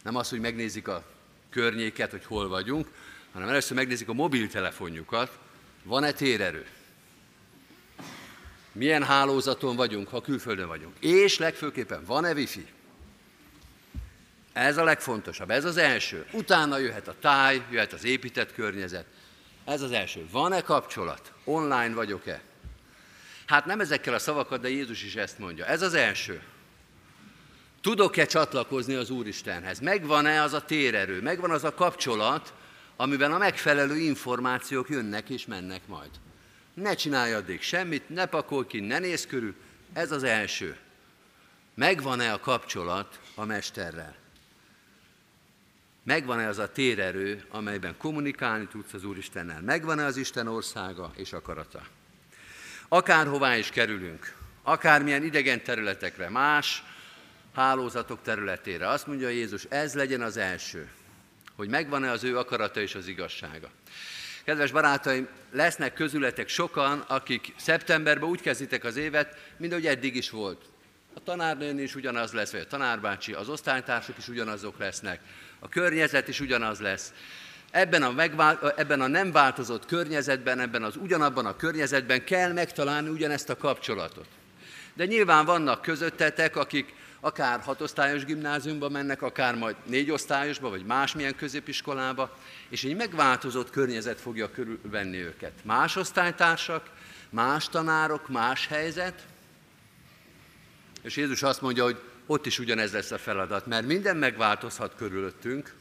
nem 0.03 0.17
az, 0.17 0.29
hogy 0.29 0.41
megnézik 0.41 0.89
a 0.89 1.14
környéket, 1.55 2.11
hogy 2.11 2.25
hol 2.25 2.49
vagyunk, 2.49 2.89
hanem 3.33 3.49
először 3.49 3.77
megnézik 3.77 4.09
a 4.09 4.13
mobiltelefonjukat, 4.13 5.39
van-e 5.83 6.13
térerő? 6.13 6.67
Milyen 8.73 9.05
hálózaton 9.05 9.77
vagyunk, 9.77 10.09
ha 10.09 10.21
külföldön 10.21 10.67
vagyunk? 10.67 10.97
És 11.01 11.39
legfőképpen 11.39 12.05
van-e 12.05 12.33
wifi? 12.33 12.67
Ez 14.53 14.77
a 14.77 14.85
legfontosabb, 14.85 15.51
ez 15.51 15.65
az 15.65 15.77
első. 15.77 16.27
Utána 16.33 16.79
jöhet 16.79 17.09
a 17.09 17.15
táj, 17.21 17.63
jöhet 17.71 17.93
az 17.93 18.05
épített 18.05 18.53
környezet. 18.53 19.07
Ez 19.65 19.83
az 19.83 19.93
első. 19.93 20.27
Van-e 20.31 20.61
kapcsolat? 20.61 21.33
Online 21.45 21.95
vagyok-e? 21.95 22.41
Hát 23.47 23.67
nem 23.67 23.81
ezekkel 23.81 24.15
a 24.15 24.19
szavakat, 24.19 24.61
de 24.61 24.69
Jézus 24.69 25.03
is 25.03 25.15
ezt 25.15 25.39
mondja. 25.39 25.67
Ez 25.67 25.83
az 25.83 25.95
első. 25.95 26.43
Tudok-e 27.85 28.27
csatlakozni 28.27 28.95
az 28.95 29.11
Úristenhez? 29.11 29.81
Megvan-e 29.81 30.43
az 30.43 30.53
a 30.53 30.65
térerő? 30.65 31.21
Megvan 31.23 31.51
az 31.51 31.65
a 31.65 31.75
kapcsolat, 31.75 32.53
amiben 32.97 33.33
a 33.33 33.39
megfelelő 33.39 33.97
információk 33.97 34.89
jönnek 34.89 35.29
és 35.29 35.47
mennek 35.47 35.87
majd. 35.87 36.11
Ne 36.75 36.95
csinálj 36.95 37.33
addig 37.33 37.63
semmit, 37.63 38.09
ne 38.09 38.27
pakolj 38.27 38.67
ki, 38.67 38.81
ne 38.81 38.99
nézz 38.99 39.27
körül. 39.27 39.55
Ez 39.93 40.13
az 40.13 40.23
első. 40.23 40.77
Megvan-e 41.75 42.33
a 42.33 42.41
kapcsolat 42.41 43.21
a 43.35 43.45
Mesterrel? 43.45 44.15
Megvan-e 46.03 46.49
az 46.49 46.59
a 46.59 46.73
térerő, 46.73 47.45
amelyben 47.51 47.97
kommunikálni 47.97 48.67
tudsz 48.67 48.93
az 48.93 49.05
Úristennel? 49.05 49.61
Megvan-e 49.61 50.05
az 50.05 50.17
Isten 50.17 50.47
országa 50.47 51.13
és 51.17 51.33
akarata? 51.33 51.83
Akárhová 52.89 53.57
is 53.57 53.69
kerülünk, 53.69 54.37
akármilyen 54.63 55.25
idegen 55.25 55.63
területekre, 55.63 56.29
más 56.29 56.83
hálózatok 57.55 58.23
területére, 58.23 58.89
azt 58.89 59.07
mondja 59.07 59.29
Jézus, 59.29 59.65
ez 59.69 59.95
legyen 59.95 60.23
az 60.23 60.37
első, 60.37 60.89
hogy 61.57 61.69
megvan-e 61.69 62.11
az 62.11 62.25
ő 62.25 62.39
akarata 62.39 62.81
és 62.81 62.95
az 62.95 63.07
igazsága. 63.07 63.69
Kedves 64.45 64.73
barátaim, 64.73 65.29
lesznek 65.53 65.95
közületek 65.95 66.49
sokan, 66.49 66.99
akik 66.99 67.53
szeptemberben 67.57 68.29
úgy 68.29 68.41
kezditek 68.41 68.85
az 68.85 68.97
évet, 68.97 69.37
mint 69.57 69.73
ahogy 69.73 69.87
eddig 69.87 70.17
is 70.17 70.31
volt. 70.31 70.63
A 71.15 71.23
tanárnőn 71.23 71.79
is 71.79 71.95
ugyanaz 71.95 72.33
lesz, 72.33 72.51
vagy 72.51 72.61
a 72.61 72.67
tanárbácsi, 72.67 73.33
az 73.33 73.49
osztálytársak 73.49 74.19
is 74.19 74.29
ugyanazok 74.29 74.79
lesznek, 74.79 75.21
a 75.59 75.69
környezet 75.69 76.29
is 76.29 76.41
ugyanaz 76.41 76.81
lesz. 76.81 77.13
ebben 77.71 78.03
a, 78.03 78.11
megvál, 78.11 78.73
ebben 78.77 79.01
a 79.01 79.07
nem 79.07 79.33
változott 79.33 79.87
környezetben, 79.87 80.61
ebben 80.61 80.83
az 80.83 80.97
ugyanabban 80.97 81.47
a 81.47 81.57
környezetben 81.57 82.25
kell 82.25 82.53
megtalálni 82.53 83.09
ugyanezt 83.09 83.51
a 83.51 83.57
kapcsolatot. 83.57 84.27
De 84.95 85.05
nyilván 85.05 85.45
vannak 85.45 85.83
közöttetek, 85.83 86.57
akik 86.57 86.95
akár 87.25 87.61
hatosztályos 87.61 88.25
gimnáziumba 88.25 88.89
mennek, 88.89 89.23
akár 89.23 89.55
majd 89.55 89.77
négyosztályosba, 89.87 90.69
vagy 90.71 90.85
másmilyen 90.85 91.37
középiskolába, 91.37 92.39
és 92.69 92.85
egy 92.85 92.97
megváltozott 92.97 93.71
környezet 93.71 94.21
fogja 94.21 94.51
körülvenni 94.51 95.17
őket. 95.17 95.53
Más 95.63 95.97
osztálytársak, 95.97 96.91
más 97.31 97.69
tanárok, 97.69 98.29
más 98.29 98.67
helyzet, 98.67 99.27
és 101.03 101.17
Jézus 101.17 101.43
azt 101.43 101.61
mondja, 101.61 101.85
hogy 101.85 102.01
ott 102.27 102.47
is 102.47 102.59
ugyanez 102.59 102.93
lesz 102.93 103.11
a 103.11 103.19
feladat, 103.19 103.67
mert 103.67 103.87
minden 103.87 104.17
megváltozhat 104.17 104.95
körülöttünk, 104.97 105.75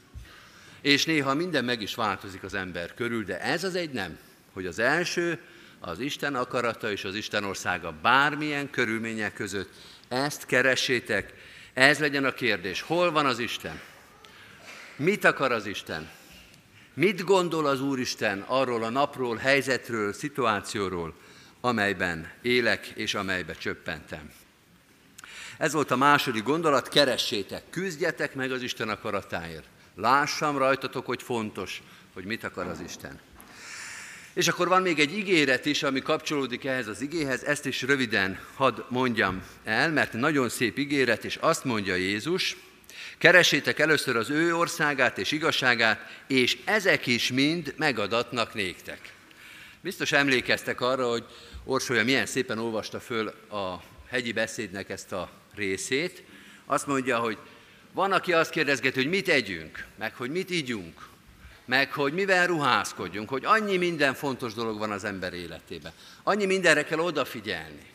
és 0.80 1.04
néha 1.04 1.34
minden 1.34 1.64
meg 1.64 1.82
is 1.82 1.94
változik 1.94 2.42
az 2.42 2.54
ember 2.54 2.94
körül, 2.94 3.24
de 3.24 3.40
ez 3.40 3.64
az 3.64 3.74
egy 3.74 3.90
nem, 3.90 4.18
hogy 4.52 4.66
az 4.66 4.78
első, 4.78 5.40
az 5.80 5.98
Isten 6.00 6.34
akarata 6.34 6.90
és 6.90 7.04
az 7.04 7.14
Isten 7.14 7.44
országa 7.44 7.94
bármilyen 8.02 8.70
körülmények 8.70 9.34
között 9.34 9.72
ezt 10.14 10.46
keressétek, 10.46 11.32
ez 11.72 11.98
legyen 11.98 12.24
a 12.24 12.32
kérdés. 12.32 12.80
Hol 12.80 13.12
van 13.12 13.26
az 13.26 13.38
Isten? 13.38 13.80
Mit 14.96 15.24
akar 15.24 15.52
az 15.52 15.66
Isten? 15.66 16.10
Mit 16.94 17.24
gondol 17.24 17.66
az 17.66 17.80
Úristen 17.80 18.40
arról 18.46 18.84
a 18.84 18.88
napról, 18.88 19.36
helyzetről, 19.36 20.12
szituációról, 20.12 21.14
amelyben 21.60 22.32
élek 22.42 22.86
és 22.86 23.14
amelybe 23.14 23.52
csöppentem? 23.52 24.32
Ez 25.58 25.72
volt 25.72 25.90
a 25.90 25.96
második 25.96 26.42
gondolat, 26.42 26.88
keressétek, 26.88 27.62
küzdjetek 27.70 28.34
meg 28.34 28.52
az 28.52 28.62
Isten 28.62 28.88
akaratáért. 28.88 29.64
Lássam 29.94 30.58
rajtatok, 30.58 31.06
hogy 31.06 31.22
fontos, 31.22 31.82
hogy 32.12 32.24
mit 32.24 32.44
akar 32.44 32.66
az 32.66 32.80
Isten. 32.80 33.20
És 34.34 34.48
akkor 34.48 34.68
van 34.68 34.82
még 34.82 34.98
egy 34.98 35.16
ígéret 35.16 35.66
is, 35.66 35.82
ami 35.82 36.00
kapcsolódik 36.00 36.64
ehhez 36.64 36.86
az 36.86 37.00
igéhez, 37.00 37.42
ezt 37.42 37.66
is 37.66 37.82
röviden 37.82 38.38
hadd 38.54 38.80
mondjam 38.88 39.42
el, 39.64 39.90
mert 39.90 40.12
nagyon 40.12 40.48
szép 40.48 40.78
ígéret, 40.78 41.24
és 41.24 41.36
azt 41.36 41.64
mondja 41.64 41.94
Jézus, 41.94 42.56
keresétek 43.18 43.78
először 43.78 44.16
az 44.16 44.30
ő 44.30 44.56
országát 44.56 45.18
és 45.18 45.32
igazságát, 45.32 46.22
és 46.26 46.58
ezek 46.64 47.06
is 47.06 47.32
mind 47.32 47.74
megadatnak 47.76 48.54
néktek. 48.54 49.12
Biztos 49.80 50.12
emlékeztek 50.12 50.80
arra, 50.80 51.08
hogy 51.08 51.24
Orsolya 51.64 52.04
milyen 52.04 52.26
szépen 52.26 52.58
olvasta 52.58 53.00
föl 53.00 53.28
a 53.50 53.82
hegyi 54.08 54.32
beszédnek 54.32 54.90
ezt 54.90 55.12
a 55.12 55.30
részét. 55.54 56.22
Azt 56.64 56.86
mondja, 56.86 57.18
hogy 57.18 57.38
van, 57.92 58.12
aki 58.12 58.32
azt 58.32 58.50
kérdezgeti, 58.50 59.00
hogy 59.00 59.10
mit 59.10 59.28
együnk, 59.28 59.84
meg 59.98 60.14
hogy 60.14 60.30
mit 60.30 60.50
ígyunk, 60.50 61.06
meg 61.64 61.92
hogy 61.92 62.12
mivel 62.12 62.46
ruházkodjunk, 62.46 63.28
hogy 63.28 63.44
annyi 63.44 63.76
minden 63.76 64.14
fontos 64.14 64.54
dolog 64.54 64.78
van 64.78 64.90
az 64.90 65.04
ember 65.04 65.32
életében. 65.32 65.92
Annyi 66.22 66.46
mindenre 66.46 66.84
kell 66.84 66.98
odafigyelni. 66.98 67.92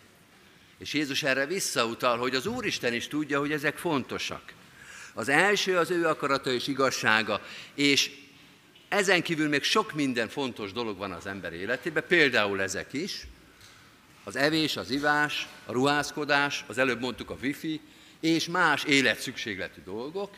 És 0.77 0.93
Jézus 0.93 1.23
erre 1.23 1.45
visszautal, 1.45 2.17
hogy 2.17 2.35
az 2.35 2.45
Úristen 2.45 2.93
is 2.93 3.07
tudja, 3.07 3.39
hogy 3.39 3.51
ezek 3.51 3.77
fontosak. 3.77 4.53
Az 5.13 5.29
első 5.29 5.77
az 5.77 5.91
ő 5.91 6.07
akarata 6.07 6.51
és 6.51 6.67
igazsága, 6.67 7.41
és 7.73 8.11
ezen 8.89 9.21
kívül 9.21 9.47
még 9.47 9.63
sok 9.63 9.93
minden 9.93 10.29
fontos 10.29 10.71
dolog 10.71 10.97
van 10.97 11.11
az 11.11 11.25
ember 11.25 11.53
életében, 11.53 12.03
például 12.07 12.61
ezek 12.61 12.93
is, 12.93 13.27
az 14.23 14.35
evés, 14.35 14.77
az 14.77 14.89
ivás, 14.89 15.47
a 15.65 15.71
ruházkodás, 15.71 16.63
az 16.67 16.77
előbb 16.77 16.99
mondtuk 16.99 17.29
a 17.29 17.37
wifi, 17.41 17.81
és 18.19 18.47
más 18.47 18.83
életszükségletű 18.83 19.81
dolgok, 19.85 20.31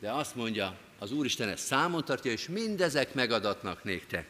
de 0.00 0.10
azt 0.10 0.34
mondja, 0.34 0.76
az 0.98 1.12
Úristen 1.12 1.48
ezt 1.48 1.66
számon 1.66 2.04
tartja, 2.04 2.30
és 2.30 2.48
mindezek 2.48 3.14
megadatnak 3.14 3.84
néktek. 3.84 4.26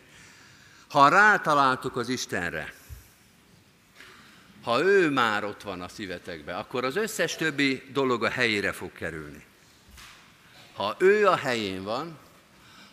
Ha 0.89 1.09
rátaláltuk 1.09 1.97
az 1.97 2.09
Istenre, 2.09 2.75
ha 4.63 4.83
ő 4.83 5.11
már 5.11 5.45
ott 5.45 5.63
van 5.63 5.81
a 5.81 5.89
szívetekbe, 5.89 6.57
akkor 6.57 6.85
az 6.85 6.97
összes 6.97 7.37
többi 7.37 7.83
dolog 7.93 8.25
a 8.25 8.31
helyére 8.31 8.73
fog 8.73 8.93
kerülni. 8.93 9.45
Ha 10.75 10.97
ő 10.99 11.29
a 11.29 11.37
helyén 11.37 11.83
van, 11.83 12.19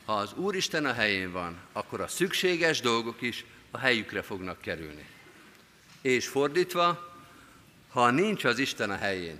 ha 0.06 0.14
az 0.14 0.34
Úristen 0.34 0.86
a 0.86 0.94
helyén 0.94 1.32
van, 1.32 1.58
akkor 1.72 2.02
a 2.02 2.08
szükséges 2.08 2.82
dolgok 2.82 3.22
is 3.22 3.46
a 3.72 3.78
helyükre 3.78 4.22
fognak 4.22 4.62
kerülni. 4.62 5.06
És 6.02 6.28
fordítva, 6.28 7.14
ha 7.90 8.10
nincs 8.10 8.44
az 8.44 8.60
Isten 8.60 8.90
a 8.90 8.98
helyén, 8.98 9.40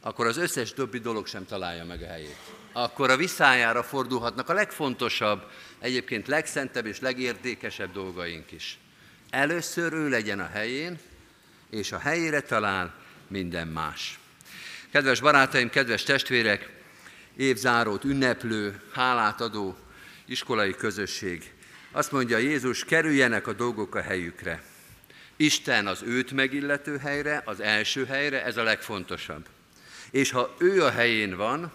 akkor 0.00 0.26
az 0.26 0.36
összes 0.36 0.72
többi 0.72 0.98
dolog 0.98 1.26
sem 1.26 1.46
találja 1.46 1.84
meg 1.84 2.02
a 2.02 2.06
helyét. 2.06 2.63
Akkor 2.76 3.10
a 3.10 3.16
visszájára 3.16 3.82
fordulhatnak 3.82 4.48
a 4.48 4.52
legfontosabb, 4.52 5.50
egyébként 5.78 6.26
legszentebb 6.26 6.86
és 6.86 7.00
legértékesebb 7.00 7.92
dolgaink 7.92 8.52
is. 8.52 8.78
Először 9.30 9.92
ő 9.92 10.08
legyen 10.08 10.40
a 10.40 10.50
helyén, 10.52 10.98
és 11.70 11.92
a 11.92 11.98
helyére 11.98 12.40
talál 12.40 12.94
minden 13.28 13.68
más. 13.68 14.18
Kedves 14.90 15.20
barátaim, 15.20 15.70
kedves 15.70 16.02
testvérek, 16.02 16.70
évzárót 17.36 18.04
ünneplő, 18.04 18.80
hálát 18.92 19.40
adó 19.40 19.76
iskolai 20.26 20.74
közösség. 20.74 21.52
Azt 21.92 22.12
mondja 22.12 22.38
Jézus, 22.38 22.84
kerüljenek 22.84 23.46
a 23.46 23.52
dolgok 23.52 23.94
a 23.94 24.02
helyükre. 24.02 24.62
Isten 25.36 25.86
az 25.86 26.02
őt 26.02 26.30
megillető 26.30 26.96
helyre, 26.96 27.42
az 27.44 27.60
első 27.60 28.04
helyre, 28.04 28.44
ez 28.44 28.56
a 28.56 28.62
legfontosabb. 28.62 29.46
És 30.10 30.30
ha 30.30 30.54
ő 30.58 30.84
a 30.84 30.90
helyén 30.90 31.36
van, 31.36 31.72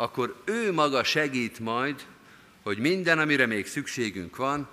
akkor 0.00 0.42
ő 0.44 0.72
maga 0.72 1.04
segít 1.04 1.58
majd, 1.58 2.06
hogy 2.62 2.78
minden, 2.78 3.18
amire 3.18 3.46
még 3.46 3.66
szükségünk 3.66 4.36
van, 4.36 4.68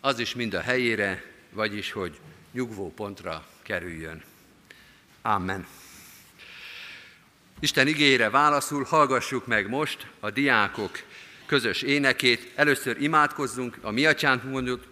az 0.00 0.18
is 0.18 0.34
mind 0.34 0.54
a 0.54 0.60
helyére, 0.60 1.24
vagyis 1.50 1.92
hogy 1.92 2.18
nyugvó 2.52 2.92
pontra 2.94 3.46
kerüljön. 3.62 4.22
Amen. 5.22 5.66
Isten 7.60 7.86
igére 7.86 8.30
válaszul, 8.30 8.84
hallgassuk 8.84 9.46
meg 9.46 9.68
most 9.68 10.06
a 10.20 10.30
diákok 10.30 10.98
közös 11.46 11.82
énekét. 11.82 12.52
Először 12.54 13.02
imádkozzunk, 13.02 13.78
a 13.80 13.90
mi 13.90 14.06
atyánt 14.06 14.42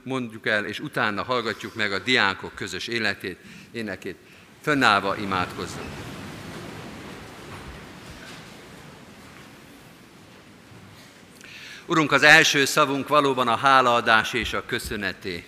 mondjuk 0.04 0.46
el, 0.46 0.64
és 0.64 0.81
utána 0.81 1.22
hallgatjuk 1.22 1.74
meg 1.74 1.92
a 1.92 1.98
diákok 1.98 2.54
közös 2.54 2.87
életét, 2.87 3.38
énekét. 3.70 4.16
Fönnállva 4.61 5.16
imádkozzunk. 5.16 6.17
Urunk, 11.88 12.12
az 12.12 12.22
első 12.22 12.64
szavunk 12.64 13.09
valóban 13.09 13.48
a 13.48 13.57
hálaadás 13.57 14.33
és 14.33 14.53
a 14.53 14.66
köszöneté, 14.66 15.44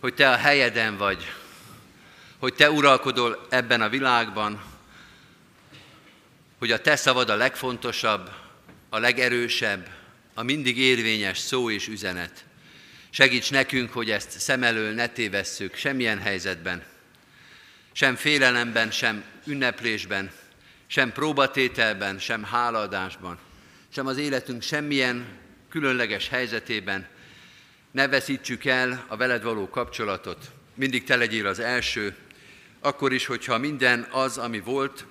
hogy 0.00 0.14
Te 0.14 0.30
a 0.30 0.36
helyeden 0.36 0.96
vagy, 0.96 1.32
hogy 2.38 2.54
Te 2.54 2.70
uralkodol 2.70 3.46
ebben 3.48 3.80
a 3.80 3.88
világban, 3.88 4.62
hogy 6.58 6.72
a 6.72 6.80
Te 6.80 6.96
szavad 6.96 7.30
a 7.30 7.36
legfontosabb, 7.36 8.30
a 8.88 8.98
legerősebb, 8.98 9.88
a 10.34 10.42
mindig 10.42 10.78
érvényes 10.78 11.38
szó 11.38 11.70
és 11.70 11.88
üzenet. 11.88 12.44
Segíts 13.10 13.50
nekünk, 13.50 13.92
hogy 13.92 14.10
ezt 14.10 14.40
szem 14.40 14.62
elől 14.62 14.94
ne 14.94 15.06
tévesszük 15.06 15.74
semmilyen 15.74 16.18
helyzetben, 16.18 16.84
sem 17.92 18.16
félelemben, 18.16 18.90
sem 18.90 19.24
ünneplésben, 19.46 20.30
sem 20.86 21.12
próbatételben, 21.12 22.18
sem 22.18 22.44
hálaadásban, 22.44 23.38
sem 23.92 24.06
az 24.06 24.16
életünk 24.16 24.62
semmilyen 24.62 25.26
különleges 25.68 26.28
helyzetében 26.28 27.08
ne 27.90 28.08
veszítsük 28.08 28.64
el 28.64 29.04
a 29.08 29.16
veled 29.16 29.42
való 29.42 29.68
kapcsolatot. 29.68 30.50
Mindig 30.74 31.04
te 31.04 31.16
legyél 31.16 31.46
az 31.46 31.58
első, 31.58 32.16
akkor 32.80 33.12
is, 33.12 33.26
hogyha 33.26 33.58
minden 33.58 34.06
az, 34.10 34.38
ami 34.38 34.60
volt, 34.60 35.06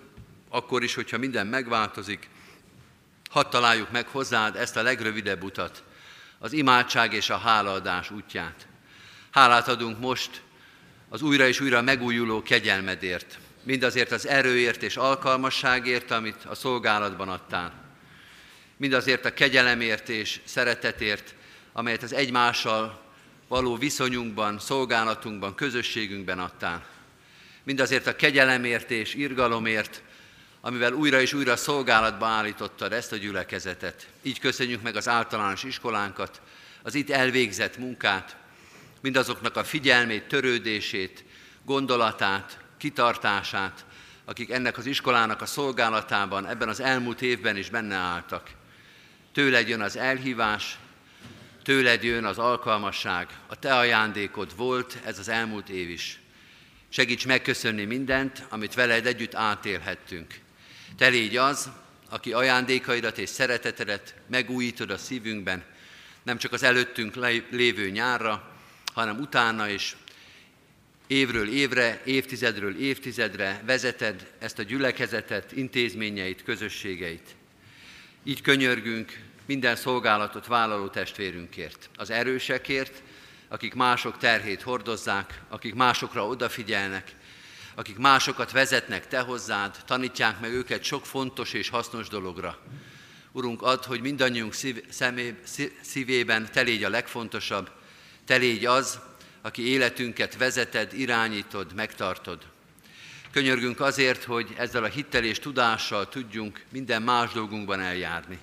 akkor 0.50 0.84
is, 0.84 0.96
hogyha 0.96 1.18
minden 1.18 1.48
megváltozik, 1.48 2.30
hadd 3.30 3.50
találjuk 3.50 3.92
meg 3.92 4.08
hozzád 4.08 4.56
ezt 4.56 4.78
a 4.78 4.82
legrövidebb 4.82 5.44
utat, 5.44 5.84
az 6.38 6.54
imádság 6.54 7.14
és 7.14 7.30
a 7.30 7.38
hálaadás 7.38 8.12
útját. 8.12 8.68
Hálát 9.32 9.68
adunk 9.68 10.00
most 10.00 10.42
az 11.10 11.22
újra 11.22 11.48
és 11.48 11.60
újra 11.60 11.82
megújuló 11.82 12.42
kegyelmedért, 12.42 13.38
mindazért 13.64 14.12
az 14.12 14.28
erőért 14.28 14.84
és 14.84 14.98
alkalmasságért, 14.98 16.12
amit 16.12 16.46
a 16.46 16.56
szolgálatban 16.56 17.30
adtál 17.30 17.89
mindazért 18.80 19.26
a 19.26 19.34
kegyelemért 19.34 20.10
és 20.10 20.40
szeretetért, 20.44 21.36
amelyet 21.74 22.04
az 22.04 22.14
egymással 22.14 23.02
való 23.48 23.76
viszonyunkban, 23.76 24.60
szolgálatunkban, 24.60 25.56
közösségünkben 25.56 26.40
adtál. 26.40 26.86
Mindazért 27.64 28.08
a 28.08 28.16
kegyelemért 28.16 28.92
és 28.92 29.14
irgalomért, 29.14 30.02
amivel 30.62 30.94
újra 30.94 31.22
és 31.22 31.34
újra 31.34 31.56
szolgálatba 31.56 32.26
állítottad 32.26 32.94
ezt 32.94 33.12
a 33.12 33.16
gyülekezetet. 33.16 34.08
Így 34.22 34.40
köszönjük 34.40 34.82
meg 34.82 34.96
az 34.96 35.08
általános 35.08 35.64
iskolánkat, 35.64 36.42
az 36.82 36.96
itt 36.96 37.10
elvégzett 37.10 37.78
munkát, 37.78 38.36
mindazoknak 39.02 39.56
a 39.56 39.64
figyelmét, 39.64 40.28
törődését, 40.28 41.24
gondolatát, 41.66 42.60
kitartását, 42.78 43.86
akik 44.26 44.50
ennek 44.50 44.78
az 44.78 44.86
iskolának 44.86 45.42
a 45.42 45.46
szolgálatában 45.46 46.48
ebben 46.48 46.70
az 46.70 46.80
elmúlt 46.80 47.22
évben 47.22 47.58
is 47.58 47.70
benne 47.70 47.96
álltak. 47.96 48.58
Tőled 49.32 49.68
jön 49.68 49.82
az 49.82 49.98
elhívás, 49.98 50.78
tőled 51.64 52.04
jön 52.04 52.26
az 52.26 52.38
alkalmasság, 52.38 53.28
a 53.48 53.56
te 53.56 53.76
ajándékod 53.76 54.56
volt 54.56 54.98
ez 55.06 55.20
az 55.20 55.30
elmúlt 55.30 55.70
év 55.70 55.90
is. 55.90 56.20
Segíts 56.90 57.26
megköszönni 57.26 57.86
mindent, 57.86 58.46
amit 58.50 58.74
veled 58.74 59.06
együtt 59.06 59.36
átélhettünk. 59.36 60.40
Te 60.98 61.08
légy 61.08 61.38
az, 61.38 61.70
aki 62.10 62.34
ajándékaidat 62.34 63.18
és 63.18 63.30
szeretetedet 63.30 64.16
megújítod 64.28 64.90
a 64.90 64.98
szívünkben, 64.98 65.64
nem 66.24 66.38
csak 66.38 66.54
az 66.54 66.64
előttünk 66.64 67.16
lévő 67.50 67.90
nyárra, 67.90 68.52
hanem 68.94 69.20
utána 69.20 69.68
is 69.68 69.96
évről 71.08 71.50
évre, 71.50 72.02
évtizedről 72.06 72.78
évtizedre 72.78 73.62
vezeted 73.66 74.32
ezt 74.40 74.60
a 74.60 74.64
gyülekezetet, 74.64 75.52
intézményeit, 75.52 76.44
közösségeit. 76.44 77.36
Így 78.24 78.42
könyörgünk 78.42 79.20
minden 79.46 79.76
szolgálatot 79.76 80.48
vállaló 80.48 80.88
testvérünkért, 80.88 81.90
az 81.96 82.10
erősekért, 82.10 83.02
akik 83.48 83.74
mások 83.74 84.18
terhét 84.18 84.62
hordozzák, 84.62 85.42
akik 85.50 85.76
másokra 85.76 86.28
odafigyelnek, 86.28 87.16
akik 87.76 87.98
másokat 87.98 88.52
vezetnek 88.52 89.08
te 89.08 89.20
hozzád, 89.20 89.78
tanítják 89.86 90.40
meg 90.40 90.52
őket 90.52 90.84
sok 90.84 91.06
fontos 91.06 91.54
és 91.54 91.70
hasznos 91.70 92.08
dologra. 92.08 92.60
Urunk, 93.32 93.62
add, 93.62 93.86
hogy 93.86 94.02
mindannyiunk 94.02 94.54
szív, 94.54 94.84
szemé, 94.90 95.36
szívében 95.82 96.52
te 96.52 96.62
légy 96.62 96.84
a 96.84 96.90
legfontosabb, 96.90 97.70
te 98.26 98.36
légy 98.36 98.66
az, 98.66 99.00
aki 99.42 99.68
életünket 99.68 100.38
vezeted, 100.38 100.94
irányítod, 100.94 101.74
megtartod. 101.74 102.46
Könyörgünk 103.32 103.80
azért, 103.80 104.24
hogy 104.24 104.56
ezzel 104.58 104.84
a 104.84 104.88
hittel 104.88 105.24
és 105.24 105.40
tudással 105.40 106.10
tudjunk 106.10 106.64
minden 106.70 107.02
más 107.02 107.32
dolgunkban 107.32 107.80
eljárni. 107.80 108.40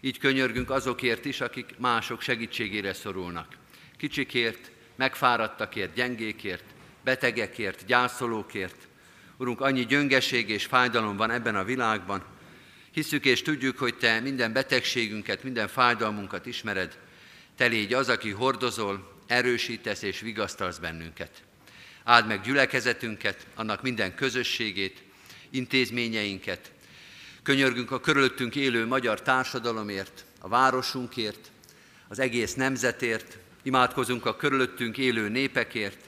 Így 0.00 0.18
könyörgünk 0.18 0.70
azokért 0.70 1.24
is, 1.24 1.40
akik 1.40 1.74
mások 1.78 2.20
segítségére 2.20 2.92
szorulnak. 2.92 3.56
Kicsikért, 3.96 4.70
megfáradtakért, 4.96 5.94
gyengékért, 5.94 6.64
betegekért, 7.04 7.86
gyászolókért. 7.86 8.88
Urunk, 9.36 9.60
annyi 9.60 9.86
gyöngeség 9.86 10.48
és 10.48 10.64
fájdalom 10.64 11.16
van 11.16 11.30
ebben 11.30 11.56
a 11.56 11.64
világban. 11.64 12.24
Hiszük 12.90 13.24
és 13.24 13.42
tudjuk, 13.42 13.78
hogy 13.78 13.94
Te 13.94 14.20
minden 14.20 14.52
betegségünket, 14.52 15.42
minden 15.42 15.68
fájdalmunkat 15.68 16.46
ismered. 16.46 16.98
Te 17.56 17.66
légy 17.66 17.94
az, 17.94 18.08
aki 18.08 18.30
hordozol, 18.30 19.16
erősítesz 19.26 20.02
és 20.02 20.20
vigasztalsz 20.20 20.78
bennünket. 20.78 21.42
Áld 22.08 22.26
meg 22.26 22.40
gyülekezetünket, 22.40 23.46
annak 23.54 23.82
minden 23.82 24.14
közösségét, 24.14 25.02
intézményeinket. 25.50 26.70
Könyörgünk 27.42 27.90
a 27.90 28.00
körülöttünk 28.00 28.56
élő 28.56 28.86
magyar 28.86 29.22
társadalomért, 29.22 30.24
a 30.40 30.48
városunkért, 30.48 31.50
az 32.08 32.18
egész 32.18 32.54
nemzetért, 32.54 33.38
imádkozunk 33.62 34.26
a 34.26 34.36
körülöttünk 34.36 34.98
élő 34.98 35.28
népekért, 35.28 35.98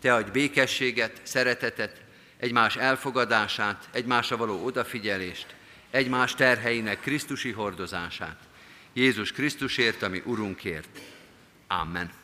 te 0.00 0.14
adj 0.14 0.30
békességet, 0.30 1.20
szeretetet, 1.22 2.02
egymás 2.36 2.76
elfogadását, 2.76 3.88
egymásra 3.92 4.36
való 4.36 4.64
odafigyelést, 4.64 5.46
egymás 5.90 6.34
terheinek 6.34 7.00
Krisztusi 7.00 7.50
hordozását. 7.50 8.38
Jézus 8.92 9.32
Krisztusért, 9.32 10.02
ami 10.02 10.22
Urunkért. 10.24 11.00
Amen. 11.66 12.23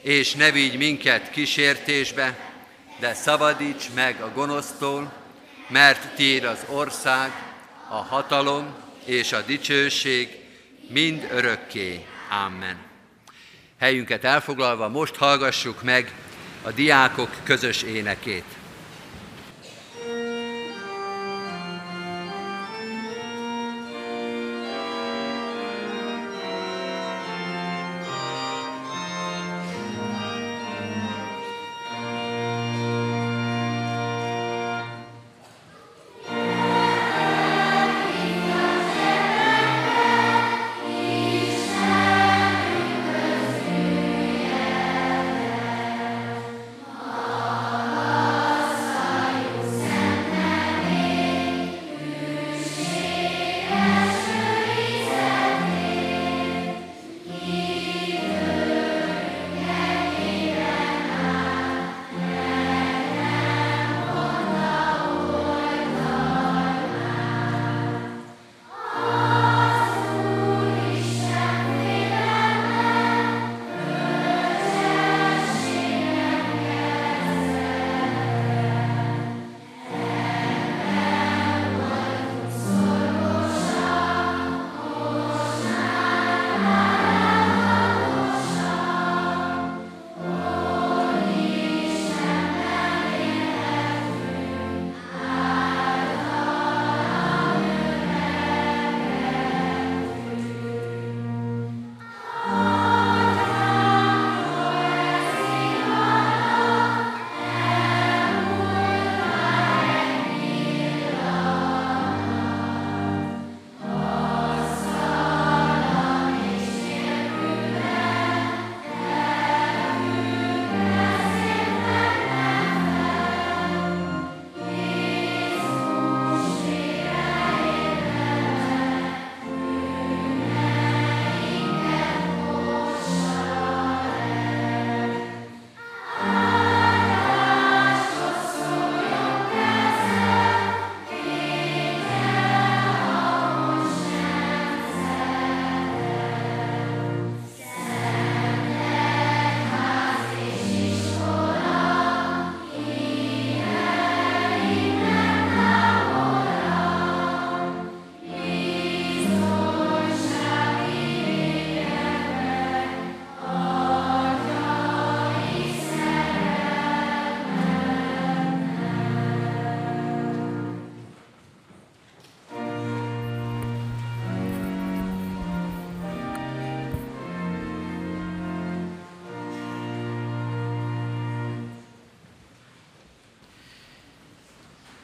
és 0.00 0.34
ne 0.34 0.50
vigy 0.50 0.76
minket 0.76 1.30
kísértésbe, 1.30 2.38
de 2.98 3.14
szabadíts 3.14 3.84
meg 3.94 4.20
a 4.20 4.32
gonosztól, 4.34 5.12
mert 5.68 6.14
tiéd 6.14 6.44
az 6.44 6.64
ország, 6.68 7.30
a 7.88 7.96
hatalom 7.96 8.74
és 9.04 9.32
a 9.32 9.40
dicsőség 9.40 10.28
mind 10.88 11.28
örökké. 11.30 12.04
Amen. 12.46 12.76
Helyünket 13.78 14.24
elfoglalva 14.24 14.88
most 14.88 15.16
hallgassuk 15.16 15.82
meg 15.82 16.14
a 16.62 16.70
diákok 16.70 17.30
közös 17.44 17.82
énekét. 17.82 18.44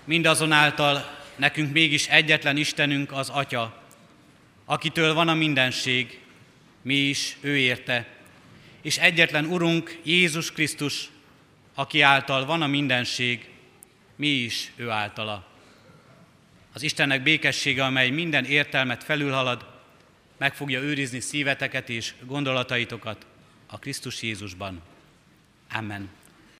Mindazonáltal 0.06 1.18
nekünk 1.36 1.72
mégis 1.72 2.08
egyetlen 2.08 2.56
Istenünk 2.56 3.12
az 3.12 3.28
Atya, 3.28 3.82
akitől 4.64 5.14
van 5.14 5.28
a 5.28 5.34
mindenség, 5.34 6.20
mi 6.82 6.94
is 6.94 7.36
ő 7.40 7.56
érte, 7.56 8.08
és 8.82 8.98
egyetlen 8.98 9.44
Urunk 9.44 10.00
Jézus 10.02 10.52
Krisztus, 10.52 11.08
aki 11.74 12.00
által 12.00 12.44
van 12.44 12.62
a 12.62 12.66
mindenség, 12.66 13.48
mi 14.16 14.28
is 14.28 14.72
ő 14.76 14.90
általa. 14.90 15.46
Az 16.72 16.82
Istennek 16.82 17.22
békessége, 17.22 17.84
amely 17.84 18.10
minden 18.10 18.44
értelmet 18.44 19.04
felülhalad, 19.04 19.66
meg 20.36 20.54
fogja 20.54 20.80
őrizni 20.80 21.20
szíveteket 21.20 21.88
és 21.88 22.14
gondolataitokat 22.24 23.26
a 23.66 23.78
Krisztus 23.78 24.22
Jézusban. 24.22 24.82
Amen. 25.72 26.15